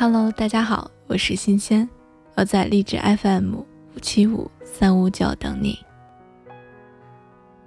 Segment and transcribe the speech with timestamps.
[0.00, 1.88] Hello，大家好，我是新鲜，
[2.36, 3.66] 我在荔枝 FM 五
[4.00, 5.76] 七五三五九等你。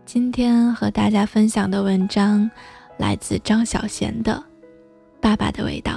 [0.06, 2.50] 今天和大家分享的文章
[2.96, 4.32] 来自张小娴的
[5.20, 5.92] 《爸爸的味道》。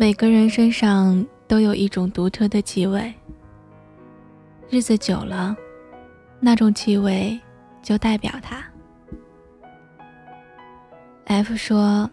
[0.00, 3.12] 每个人身上都有一种独特的气味，
[4.70, 5.54] 日子久了，
[6.40, 7.38] 那种气味
[7.82, 8.64] 就代表他。
[11.26, 12.08] F 说，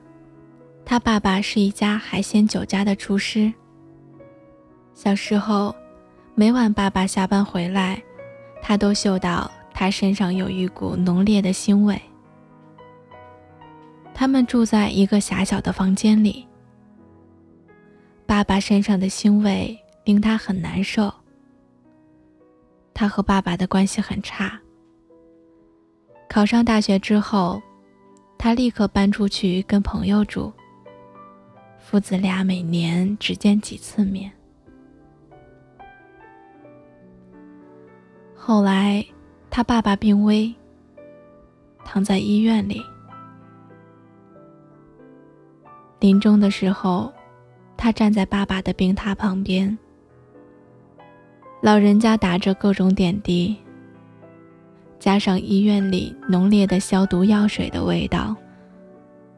[0.84, 3.54] 他爸爸是一家海鲜酒家的厨师。
[4.94, 5.74] 小时候，
[6.36, 8.04] 每晚爸爸下班回来，
[8.62, 11.98] 他都嗅到他身上有一股浓烈的腥味。
[14.14, 16.46] 他们住在一个狭小的房间里。
[18.48, 21.14] 爸身上的腥味令他很难受。
[22.94, 24.58] 他和爸爸的关系很差。
[26.30, 27.62] 考上大学之后，
[28.38, 30.52] 他立刻搬出去跟朋友住。
[31.78, 34.32] 父子俩每年只见几次面。
[38.34, 39.06] 后来，
[39.50, 40.54] 他爸爸病危，
[41.84, 42.82] 躺在医院里。
[46.00, 47.12] 临终的时候。
[47.78, 49.78] 他站在爸爸的病榻旁边，
[51.62, 53.56] 老人家打着各种点滴，
[55.00, 58.36] 加上医院里浓烈的消毒药水的味道，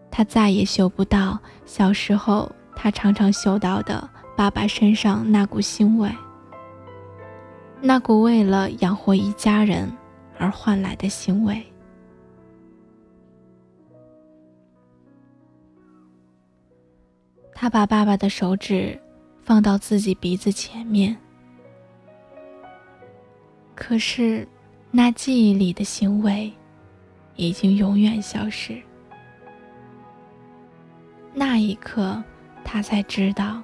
[0.10, 6.10] 他再也嗅不到小时候他常常嗅到的爸爸身上那股腥味，
[7.82, 9.92] 那股为了养活一家人
[10.38, 11.62] 而换来的腥味。
[17.62, 18.98] 他把爸爸的手指
[19.44, 21.14] 放到自己鼻子前面，
[23.76, 24.48] 可是
[24.92, 26.50] 那记忆里的腥味
[27.36, 28.82] 已经永远消失。
[31.34, 32.24] 那一刻，
[32.64, 33.62] 他才知道，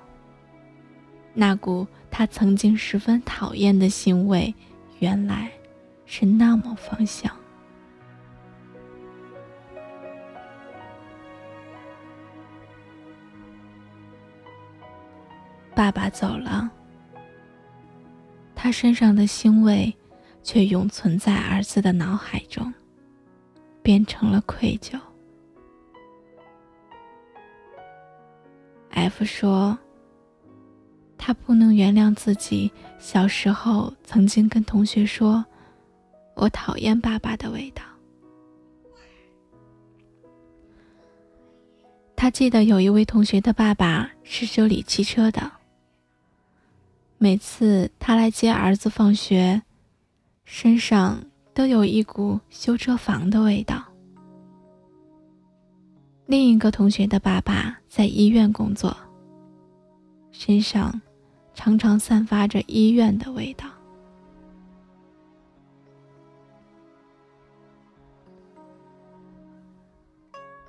[1.34, 4.54] 那股他曾经十分讨厌的腥味，
[5.00, 5.50] 原来
[6.06, 7.32] 是那么芳香。
[15.76, 16.72] 爸爸走了，
[18.56, 19.94] 他身上的腥味
[20.42, 22.74] 却永存在儿子的脑海中，
[23.84, 24.98] 变成了愧疚。
[28.92, 29.78] F 说
[31.20, 35.44] ：“他不能原谅自己小时候曾经跟同学说，
[36.36, 37.84] 我讨厌爸爸的味道。
[42.16, 45.52] 他记得有一位同学的爸爸是修理汽车的。”
[47.26, 49.64] 每次他来接儿子放学，
[50.44, 51.26] 身上
[51.56, 53.84] 都有一股修车房的味道。
[56.28, 58.96] 另一个同学的爸爸在医院工作，
[60.32, 61.02] 身上
[61.56, 63.66] 常常散发着医院的味道。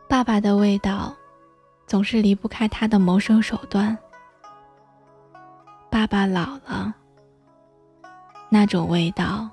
[0.09, 1.15] 爸爸的味道，
[1.87, 3.95] 总是离不开他的谋生手段。
[6.07, 6.95] 爸爸老了，
[8.49, 9.51] 那种味道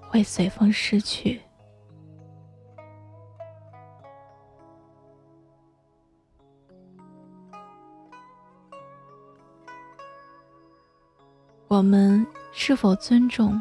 [0.00, 1.42] 会随风逝去。
[11.66, 13.60] 我们是否尊重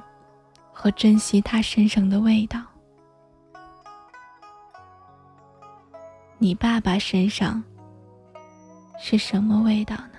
[0.72, 2.62] 和珍惜他身上的味道？
[6.38, 7.64] 你爸爸身上
[9.00, 10.17] 是什么味道呢？